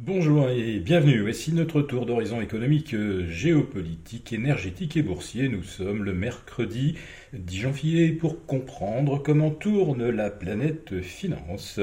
Bonjour 0.00 0.48
et 0.48 0.78
bienvenue. 0.78 1.22
Voici 1.22 1.52
notre 1.52 1.82
tour 1.82 2.06
d'horizon 2.06 2.40
économique, 2.40 2.94
géopolitique, 3.26 4.32
énergétique 4.32 4.96
et 4.96 5.02
boursier. 5.02 5.48
Nous 5.48 5.64
sommes 5.64 6.04
le 6.04 6.14
mercredi 6.14 6.96
10 7.32 7.60
janvier 7.60 8.12
pour 8.12 8.46
comprendre 8.46 9.20
comment 9.20 9.50
tourne 9.50 10.08
la 10.08 10.30
planète 10.30 11.02
finance. 11.02 11.80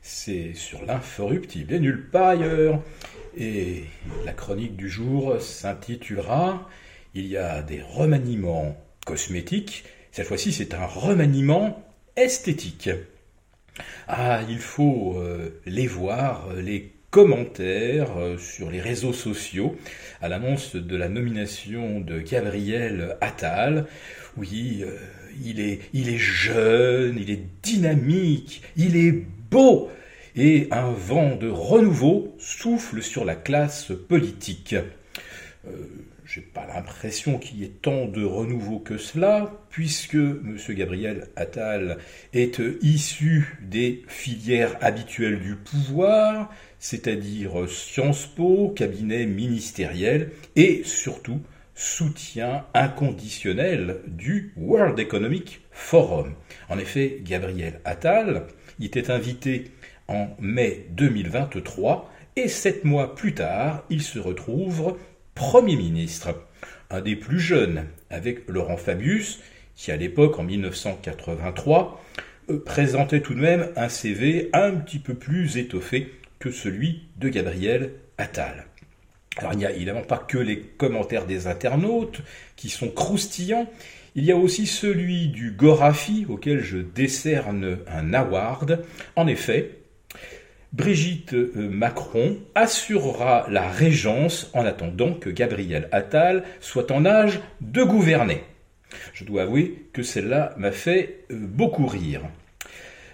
C'est 0.00 0.54
sur 0.54 0.86
l'inforruptible 0.86 1.74
et 1.74 1.80
nulle 1.80 2.08
part 2.08 2.28
ailleurs. 2.28 2.84
Et 3.36 3.82
la 4.24 4.32
chronique 4.32 4.76
du 4.76 4.88
jour 4.88 5.40
s'intitulera 5.40 6.70
Il 7.14 7.26
y 7.26 7.36
a 7.36 7.62
des 7.62 7.82
remaniements 7.82 8.76
cosmétiques. 9.04 9.82
Cette 10.12 10.28
fois-ci, 10.28 10.52
c'est 10.52 10.72
un 10.72 10.86
remaniement 10.86 11.84
esthétique. 12.14 12.90
Ah, 14.06 14.42
il 14.48 14.60
faut 14.60 15.16
euh, 15.18 15.60
les 15.66 15.88
voir, 15.88 16.54
les 16.54 16.95
commentaires 17.16 18.18
euh, 18.18 18.36
sur 18.36 18.70
les 18.70 18.82
réseaux 18.82 19.14
sociaux 19.14 19.74
à 20.20 20.28
l'annonce 20.28 20.76
de 20.76 20.96
la 20.96 21.08
nomination 21.08 22.00
de 22.00 22.20
Gabriel 22.20 23.16
Attal. 23.22 23.86
Oui, 24.36 24.84
euh, 24.84 24.98
il, 25.42 25.58
est, 25.60 26.18
jeune, 26.18 27.16
il 27.18 27.30
est 27.30 27.40
dynamique, 27.62 28.60
il 28.76 28.98
est 28.98 29.24
beau, 29.50 29.88
et 30.36 30.68
un 30.70 30.90
vent 30.90 31.36
de 31.36 31.48
renouveau 31.48 32.36
souffle 32.38 33.02
sur 33.02 33.24
la 33.24 33.34
classe 33.34 33.92
politique. 34.10 34.74
Euh, 35.66 35.70
j'ai 36.26 36.40
pas 36.40 36.66
l'impression 36.66 37.38
qu'il 37.38 37.60
y 37.60 37.64
ait 37.64 37.72
tant 37.80 38.06
de 38.06 38.24
renouveau 38.24 38.80
que 38.80 38.98
cela, 38.98 39.52
puisque 39.70 40.14
M. 40.14 40.58
Gabriel 40.70 41.28
Attal 41.36 41.98
est 42.32 42.60
issu 42.82 43.58
des 43.62 44.02
filières 44.08 44.76
habituelles 44.80 45.40
du 45.40 45.54
pouvoir, 45.54 46.50
c'est-à-dire 46.80 47.68
Sciences 47.68 48.26
Po, 48.26 48.72
cabinet 48.74 49.26
ministériel, 49.26 50.32
et 50.56 50.82
surtout 50.84 51.40
soutien 51.74 52.64
inconditionnel 52.74 54.00
du 54.08 54.52
World 54.56 54.98
Economic 54.98 55.60
Forum. 55.70 56.34
En 56.68 56.78
effet, 56.78 57.20
Gabriel 57.22 57.80
Attal 57.84 58.46
y 58.80 58.86
était 58.86 59.10
invité 59.10 59.70
en 60.08 60.28
mai 60.40 60.86
2023 60.90 62.10
et 62.34 62.48
sept 62.48 62.84
mois 62.84 63.14
plus 63.14 63.34
tard, 63.34 63.84
il 63.90 64.02
se 64.02 64.18
retrouve 64.18 64.96
Premier 65.36 65.76
ministre, 65.76 66.34
un 66.88 67.02
des 67.02 67.14
plus 67.14 67.38
jeunes, 67.38 67.84
avec 68.08 68.48
Laurent 68.48 68.78
Fabius, 68.78 69.40
qui 69.76 69.92
à 69.92 69.96
l'époque, 69.96 70.38
en 70.38 70.44
1983, 70.44 72.02
euh, 72.48 72.64
présentait 72.64 73.20
tout 73.20 73.34
de 73.34 73.40
même 73.40 73.68
un 73.76 73.90
CV 73.90 74.48
un 74.54 74.72
petit 74.72 74.98
peu 74.98 75.12
plus 75.12 75.58
étoffé 75.58 76.10
que 76.38 76.50
celui 76.50 77.02
de 77.18 77.28
Gabriel 77.28 77.92
Attal. 78.16 78.64
Alors 79.36 79.52
il 79.52 79.58
n'y 79.58 79.66
a 79.66 79.72
évidemment 79.72 80.04
pas 80.04 80.16
que 80.16 80.38
les 80.38 80.58
commentaires 80.58 81.26
des 81.26 81.46
internautes 81.46 82.22
qui 82.56 82.70
sont 82.70 82.88
croustillants, 82.88 83.70
il 84.14 84.24
y 84.24 84.32
a 84.32 84.36
aussi 84.36 84.66
celui 84.66 85.28
du 85.28 85.50
Gorafi 85.50 86.24
auquel 86.30 86.60
je 86.60 86.78
décerne 86.78 87.76
un 87.86 88.14
award. 88.14 88.82
En 89.16 89.26
effet, 89.26 89.72
Brigitte 90.76 91.32
euh, 91.32 91.70
Macron 91.70 92.36
assurera 92.54 93.46
la 93.48 93.66
régence 93.66 94.50
en 94.52 94.66
attendant 94.66 95.14
que 95.14 95.30
Gabriel 95.30 95.88
Attal 95.90 96.44
soit 96.60 96.90
en 96.90 97.06
âge 97.06 97.40
de 97.62 97.82
gouverner. 97.82 98.44
Je 99.14 99.24
dois 99.24 99.42
avouer 99.42 99.86
que 99.94 100.02
celle-là 100.02 100.54
m'a 100.58 100.72
fait 100.72 101.24
euh, 101.30 101.36
beaucoup 101.40 101.86
rire. 101.86 102.20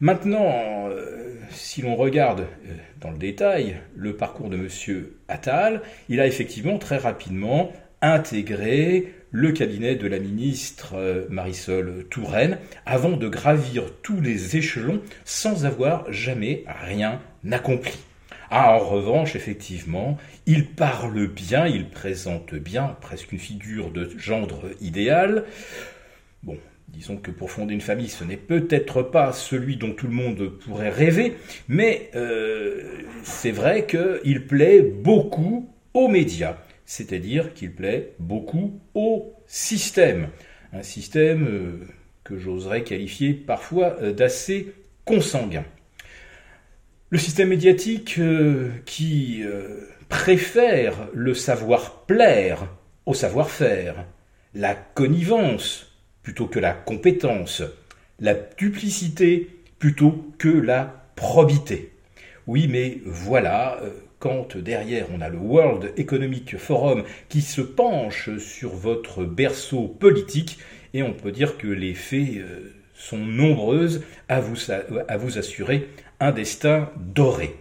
Maintenant, 0.00 0.90
euh, 0.90 1.34
si 1.48 1.80
l'on 1.80 1.96
regarde 1.96 2.44
dans 3.00 3.10
le 3.10 3.16
détail 3.16 3.78
le 3.96 4.14
parcours 4.14 4.50
de 4.50 4.56
M. 4.58 5.06
Attal, 5.28 5.80
il 6.10 6.20
a 6.20 6.26
effectivement 6.26 6.76
très 6.76 6.98
rapidement 6.98 7.72
intégré 8.02 9.14
le 9.36 9.52
cabinet 9.52 9.96
de 9.96 10.06
la 10.06 10.18
ministre 10.18 10.94
euh, 10.94 11.26
Marisol 11.28 12.06
Touraine 12.08 12.56
avant 12.86 13.18
de 13.18 13.28
gravir 13.28 13.82
tous 14.02 14.18
les 14.18 14.56
échelons 14.56 15.02
sans 15.26 15.66
avoir 15.66 16.10
jamais 16.10 16.64
rien 16.66 17.20
accompli. 17.52 17.92
Ah, 18.50 18.72
en 18.72 18.78
revanche, 18.78 19.36
effectivement, 19.36 20.16
il 20.46 20.68
parle 20.68 21.26
bien, 21.26 21.66
il 21.66 21.90
présente 21.90 22.54
bien, 22.54 22.96
presque 23.02 23.30
une 23.30 23.38
figure 23.38 23.90
de 23.90 24.08
gendre 24.16 24.70
idéal. 24.80 25.44
Bon, 26.42 26.56
disons 26.88 27.18
que 27.18 27.30
pour 27.30 27.50
fonder 27.50 27.74
une 27.74 27.82
famille, 27.82 28.08
ce 28.08 28.24
n'est 28.24 28.38
peut-être 28.38 29.02
pas 29.02 29.34
celui 29.34 29.76
dont 29.76 29.92
tout 29.92 30.06
le 30.06 30.14
monde 30.14 30.48
pourrait 30.48 30.88
rêver, 30.88 31.36
mais 31.68 32.10
euh, 32.14 33.02
c'est 33.22 33.50
vrai 33.50 33.84
qu'il 33.86 34.46
plaît 34.46 34.80
beaucoup 34.80 35.68
aux 35.92 36.08
médias 36.08 36.56
c'est-à-dire 36.86 37.52
qu'il 37.52 37.72
plaît 37.72 38.14
beaucoup 38.18 38.80
au 38.94 39.34
système. 39.46 40.28
Un 40.72 40.82
système 40.82 41.46
euh, 41.46 41.86
que 42.24 42.38
j'oserais 42.38 42.84
qualifier 42.84 43.34
parfois 43.34 43.96
euh, 44.00 44.12
d'assez 44.12 44.72
consanguin. 45.04 45.64
Le 47.10 47.18
système 47.18 47.48
médiatique 47.48 48.18
euh, 48.18 48.70
qui 48.84 49.42
préfère 50.08 51.08
le 51.12 51.34
savoir-plaire 51.34 52.68
au 53.04 53.14
savoir-faire, 53.14 54.04
la 54.54 54.74
connivence 54.74 55.92
plutôt 56.22 56.46
que 56.46 56.58
la 56.58 56.72
compétence, 56.72 57.62
la 58.18 58.34
duplicité 58.34 59.48
plutôt 59.78 60.32
que 60.38 60.48
la 60.48 61.04
probité. 61.14 61.95
Oui, 62.46 62.68
mais 62.68 62.98
voilà, 63.04 63.80
quand 64.18 64.56
derrière 64.56 65.06
on 65.12 65.20
a 65.20 65.28
le 65.28 65.38
World 65.38 65.92
Economic 65.96 66.56
Forum 66.56 67.04
qui 67.28 67.42
se 67.42 67.60
penche 67.60 68.36
sur 68.38 68.74
votre 68.74 69.24
berceau 69.24 69.88
politique, 69.88 70.58
et 70.94 71.02
on 71.02 71.12
peut 71.12 71.32
dire 71.32 71.58
que 71.58 71.66
les 71.66 71.94
faits 71.94 72.36
euh, 72.36 72.72
sont 72.94 73.18
nombreuses 73.18 74.02
à 74.28 74.40
vous, 74.40 74.56
à 75.08 75.16
vous 75.16 75.38
assurer 75.38 75.88
un 76.20 76.32
destin 76.32 76.90
doré. 76.96 77.54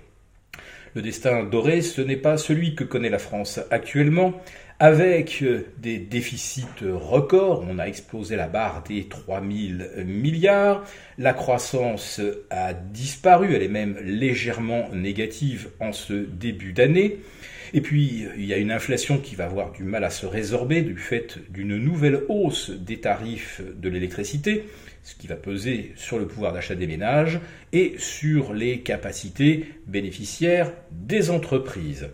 Le 0.96 1.02
destin 1.02 1.44
doré, 1.44 1.82
ce 1.82 2.00
n'est 2.00 2.16
pas 2.16 2.38
celui 2.38 2.74
que 2.74 2.86
connaît 2.86 3.10
la 3.10 3.20
France 3.20 3.60
actuellement, 3.70 4.34
avec 4.80 5.44
euh, 5.44 5.68
des 5.78 5.98
déficits 5.98 6.66
records, 6.84 7.66
on 7.70 7.80
a 7.80 7.84
explosé 7.84 8.38
la 8.38 8.48
barre 8.48 8.82
des 8.88 9.10
3000 9.10 10.06
milliards, 10.06 10.86
la 11.18 11.34
croissance 11.34 12.22
a 12.50 12.74
disparu, 12.74 13.54
elle 13.54 13.64
est 13.64 13.68
même 13.68 13.98
légèrement 14.06 14.88
négative 14.94 15.68
en 15.82 15.92
ce 15.92 16.14
début 16.14 16.72
d'année, 16.72 17.20
et 17.74 17.81
puis 17.81 18.28
il 18.38 18.46
y 18.46 18.53
a 18.53 18.58
une 18.58 18.72
inflation 18.72 19.18
qui 19.18 19.36
va 19.36 19.46
avoir 19.46 19.72
du 19.72 19.84
mal 19.84 20.03
à 20.03 20.09
se 20.09 20.26
résorber 20.26 20.81
du 20.81 20.98
fait 20.98 21.38
d'une 21.50 21.78
nouvelle 21.78 22.22
hausse 22.30 22.70
des 22.72 23.00
tarifs 23.00 23.62
de 23.76 23.90
l'électricité, 23.90 24.66
ce 25.03 25.16
qui 25.16 25.28
va 25.28 25.36
peser 25.36 25.94
sur 25.96 26.18
le 26.18 26.28
pouvoir 26.28 26.53
d'achat 26.53 26.76
des 26.76 26.88
ménages 26.88 27.40
et 27.74 27.96
sur 27.98 28.53
les 28.53 28.80
capacités 28.80 29.66
bénéficiaires 29.88 30.72
des 30.92 31.30
entreprises. 31.30 32.08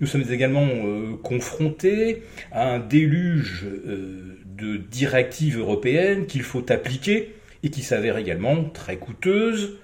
Nous 0.00 0.06
sommes 0.06 0.24
également 0.30 0.66
euh, 0.66 1.16
confrontés 1.22 2.22
à 2.52 2.74
un 2.74 2.78
déluge 2.78 3.64
euh, 3.64 4.38
de 4.44 4.76
directives 4.76 5.58
européennes 5.58 6.26
qu'il 6.26 6.42
faut 6.42 6.70
appliquer 6.70 7.34
et 7.62 7.70
qui 7.70 7.82
s'avèrent 7.82 8.18
également 8.18 8.64
très 8.64 8.96
coûteuses 8.96 9.78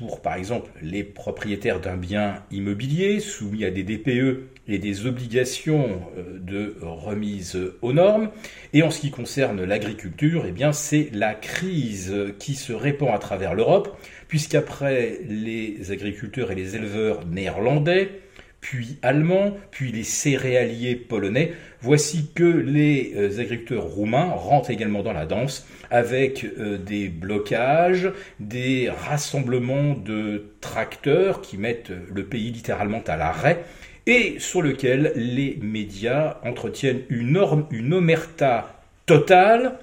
pour, 0.00 0.22
par 0.22 0.34
exemple, 0.34 0.70
les 0.80 1.04
propriétaires 1.04 1.78
d'un 1.78 1.98
bien 1.98 2.42
immobilier 2.50 3.20
soumis 3.20 3.66
à 3.66 3.70
des 3.70 3.82
DPE 3.82 4.48
et 4.66 4.78
des 4.78 5.06
obligations 5.06 6.00
euh, 6.16 6.38
de 6.38 6.76
remise 6.80 7.58
aux 7.82 7.92
normes. 7.92 8.30
Et 8.72 8.82
en 8.82 8.90
ce 8.90 9.00
qui 9.00 9.10
concerne 9.10 9.62
l'agriculture, 9.62 10.44
eh 10.48 10.52
bien, 10.52 10.72
c'est 10.72 11.10
la 11.12 11.34
crise 11.34 12.14
qui 12.38 12.54
se 12.54 12.72
répand 12.72 13.10
à 13.10 13.18
travers 13.18 13.54
l'Europe, 13.54 13.94
puisqu'après 14.26 15.20
les 15.28 15.92
agriculteurs 15.92 16.50
et 16.50 16.54
les 16.54 16.76
éleveurs 16.76 17.26
néerlandais, 17.26 18.22
puis 18.60 18.98
allemands, 19.02 19.56
puis 19.70 19.90
les 19.90 20.04
céréaliers 20.04 20.94
polonais, 20.94 21.52
voici 21.80 22.30
que 22.34 22.44
les 22.44 23.12
euh, 23.16 23.40
agriculteurs 23.40 23.84
roumains 23.84 24.30
rentrent 24.30 24.70
également 24.70 25.02
dans 25.02 25.12
la 25.12 25.26
danse 25.26 25.66
avec 25.90 26.44
euh, 26.44 26.76
des 26.76 27.08
blocages, 27.08 28.10
des 28.38 28.90
rassemblements 28.90 29.94
de 29.94 30.50
tracteurs 30.60 31.40
qui 31.40 31.56
mettent 31.56 31.92
le 32.12 32.24
pays 32.24 32.50
littéralement 32.50 33.02
à 33.06 33.16
l'arrêt 33.16 33.64
et 34.06 34.36
sur 34.38 34.62
lequel 34.62 35.12
les 35.16 35.58
médias 35.62 36.38
entretiennent 36.44 37.02
une, 37.08 37.42
une 37.70 37.94
omerta 37.94 38.82
totale 39.06 39.78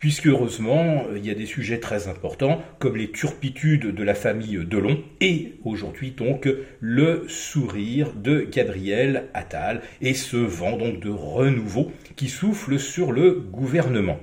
puisque 0.00 0.26
heureusement, 0.26 1.04
il 1.14 1.24
y 1.24 1.30
a 1.30 1.34
des 1.34 1.46
sujets 1.46 1.78
très 1.78 2.08
importants, 2.08 2.62
comme 2.78 2.96
les 2.96 3.12
turpitudes 3.12 3.94
de 3.94 4.02
la 4.02 4.14
famille 4.14 4.58
Delon, 4.66 5.00
et 5.20 5.54
aujourd'hui 5.64 6.10
donc 6.10 6.48
le 6.80 7.26
sourire 7.28 8.12
de 8.14 8.40
Gabriel 8.40 9.28
Attal, 9.34 9.82
et 10.00 10.14
ce 10.14 10.38
vent 10.38 10.76
donc 10.76 11.00
de 11.00 11.10
renouveau 11.10 11.92
qui 12.16 12.28
souffle 12.28 12.78
sur 12.78 13.12
le 13.12 13.32
gouvernement. 13.32 14.18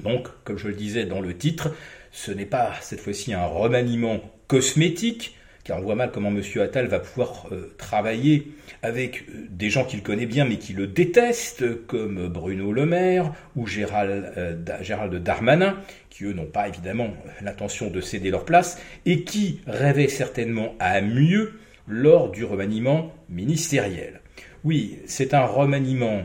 Donc, 0.00 0.28
comme 0.44 0.58
je 0.58 0.68
le 0.68 0.74
disais 0.74 1.06
dans 1.06 1.20
le 1.20 1.36
titre, 1.36 1.74
ce 2.10 2.32
n'est 2.32 2.46
pas 2.46 2.72
cette 2.80 3.00
fois-ci 3.00 3.32
un 3.32 3.46
remaniement 3.46 4.20
cosmétique, 4.48 5.36
car 5.64 5.78
on 5.78 5.82
voit 5.82 5.94
mal 5.94 6.10
comment 6.10 6.30
M. 6.30 6.42
Attal 6.60 6.86
va 6.86 6.98
pouvoir 6.98 7.46
euh, 7.52 7.72
travailler 7.78 8.52
avec 8.82 9.24
euh, 9.28 9.46
des 9.48 9.70
gens 9.70 9.84
qu'il 9.84 10.02
connaît 10.02 10.26
bien 10.26 10.44
mais 10.44 10.56
qui 10.56 10.72
le 10.72 10.86
détestent, 10.86 11.86
comme 11.86 12.28
Bruno 12.28 12.72
Le 12.72 12.86
Maire 12.86 13.32
ou 13.54 13.66
euh, 13.66 14.56
Gérald 14.80 15.14
Darmanin, 15.22 15.76
qui 16.10 16.24
eux 16.24 16.32
n'ont 16.32 16.46
pas 16.46 16.68
évidemment 16.68 17.10
l'intention 17.42 17.90
de 17.90 18.00
céder 18.00 18.30
leur 18.30 18.44
place, 18.44 18.80
et 19.06 19.22
qui 19.22 19.60
rêvaient 19.66 20.08
certainement 20.08 20.74
à 20.78 21.00
mieux 21.00 21.52
lors 21.86 22.30
du 22.30 22.44
remaniement 22.44 23.12
ministériel. 23.28 24.20
Oui, 24.64 24.98
c'est 25.06 25.34
un 25.34 25.44
remaniement 25.44 26.22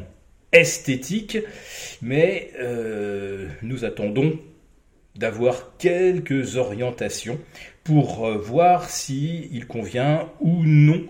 esthétique, 0.51 1.37
mais 2.01 2.51
nous 3.63 3.83
attendons 3.83 4.39
d'avoir 5.17 5.77
quelques 5.77 6.57
orientations 6.57 7.39
pour 7.83 8.25
euh, 8.25 8.37
voir 8.37 8.89
s'il 8.89 9.53
il 9.53 9.67
convient 9.67 10.29
ou 10.39 10.63
non 10.63 11.05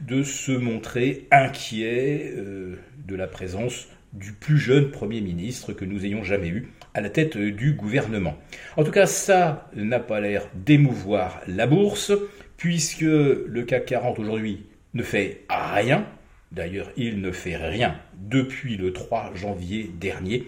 de 0.00 0.22
se 0.22 0.52
montrer 0.52 1.26
inquiet 1.30 2.32
euh, 2.36 2.76
de 3.06 3.14
la 3.14 3.26
présence 3.26 3.88
du 4.12 4.32
plus 4.32 4.58
jeune 4.58 4.90
Premier 4.90 5.20
ministre 5.20 5.72
que 5.72 5.84
nous 5.84 6.04
ayons 6.04 6.22
jamais 6.22 6.48
eu 6.48 6.68
à 6.94 7.00
la 7.00 7.08
tête 7.08 7.36
du 7.38 7.72
gouvernement. 7.72 8.36
En 8.76 8.84
tout 8.84 8.90
cas, 8.90 9.06
ça 9.06 9.70
n'a 9.74 10.00
pas 10.00 10.20
l'air 10.20 10.48
d'émouvoir 10.54 11.40
la 11.46 11.66
bourse, 11.66 12.12
puisque 12.58 13.00
le 13.00 13.62
CAC 13.62 13.86
40 13.86 14.18
aujourd'hui 14.18 14.66
ne 14.94 15.02
fait 15.02 15.44
rien. 15.48 16.06
D'ailleurs, 16.52 16.90
il 16.98 17.22
ne 17.22 17.32
fait 17.32 17.56
rien 17.56 17.96
depuis 18.14 18.76
le 18.76 18.92
3 18.92 19.32
janvier 19.34 19.90
dernier. 19.98 20.46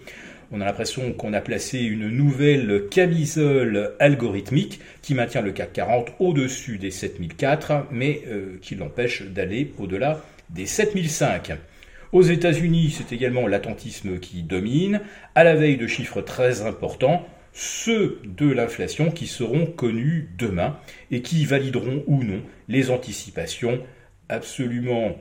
On 0.51 0.61
a 0.61 0.65
l'impression 0.65 1.11
qu'on 1.13 1.33
a 1.33 1.41
placé 1.41 1.79
une 1.79 2.09
nouvelle 2.09 2.83
camisole 2.91 3.93
algorithmique 3.99 4.79
qui 5.01 5.15
maintient 5.15 5.41
le 5.41 5.51
CAC 5.51 5.73
40 5.73 6.11
au-dessus 6.19 6.77
des 6.77 6.91
7004, 6.91 7.87
mais 7.91 8.21
euh, 8.27 8.57
qui 8.61 8.75
l'empêche 8.75 9.23
d'aller 9.23 9.73
au-delà 9.79 10.23
des 10.51 10.65
7005. 10.65 11.53
Aux 12.11 12.21
États-Unis, 12.21 12.95
c'est 12.95 13.13
également 13.13 13.47
l'attentisme 13.47 14.19
qui 14.19 14.43
domine, 14.43 15.01
à 15.33 15.43
la 15.43 15.55
veille 15.55 15.77
de 15.77 15.87
chiffres 15.87 16.21
très 16.21 16.61
importants, 16.61 17.27
ceux 17.51 18.19
de 18.25 18.49
l'inflation 18.51 19.11
qui 19.11 19.27
seront 19.27 19.65
connus 19.65 20.29
demain 20.37 20.77
et 21.09 21.21
qui 21.21 21.45
valideront 21.45 22.03
ou 22.05 22.23
non 22.23 22.41
les 22.67 22.91
anticipations 22.91 23.81
absolument 24.29 25.17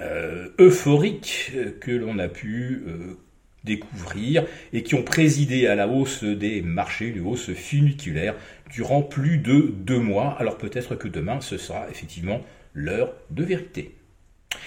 euh, 0.00 0.48
euphoriques 0.58 1.52
que 1.80 1.92
l'on 1.92 2.18
a 2.18 2.28
pu 2.28 2.82
euh, 2.86 3.16
découvrir 3.64 4.44
et 4.72 4.82
qui 4.82 4.94
ont 4.94 5.02
présidé 5.02 5.66
à 5.66 5.74
la 5.74 5.88
hausse 5.88 6.24
des 6.24 6.62
marchés, 6.62 7.08
une 7.08 7.26
hausse 7.26 7.52
funiculaire 7.52 8.34
durant 8.72 9.02
plus 9.02 9.38
de 9.38 9.72
deux 9.76 9.98
mois. 9.98 10.36
Alors 10.38 10.56
peut-être 10.56 10.94
que 10.94 11.08
demain, 11.08 11.40
ce 11.40 11.56
sera 11.56 11.88
effectivement 11.90 12.40
l'heure 12.72 13.12
de 13.30 13.44
vérité. 13.44 13.94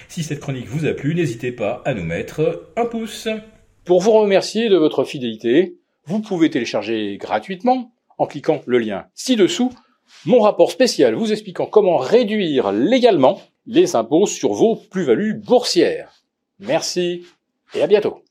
Si 0.07 0.23
cette 0.23 0.39
chronique 0.39 0.67
vous 0.67 0.85
a 0.85 0.93
plu, 0.93 1.15
n'hésitez 1.15 1.51
pas 1.51 1.81
à 1.85 1.93
nous 1.93 2.03
mettre 2.03 2.69
un 2.75 2.85
pouce. 2.85 3.27
Pour 3.85 4.01
vous 4.01 4.11
remercier 4.11 4.69
de 4.69 4.77
votre 4.77 5.03
fidélité, 5.03 5.77
vous 6.05 6.21
pouvez 6.21 6.49
télécharger 6.49 7.17
gratuitement, 7.17 7.93
en 8.17 8.27
cliquant 8.27 8.61
le 8.65 8.77
lien 8.77 9.05
ci-dessous, 9.13 9.73
mon 10.25 10.39
rapport 10.39 10.71
spécial 10.71 11.15
vous 11.15 11.31
expliquant 11.31 11.65
comment 11.65 11.97
réduire 11.97 12.71
légalement 12.71 13.41
les 13.65 13.95
impôts 13.95 14.27
sur 14.27 14.53
vos 14.53 14.75
plus-values 14.75 15.33
boursières. 15.33 16.21
Merci 16.59 17.25
et 17.73 17.81
à 17.81 17.87
bientôt. 17.87 18.22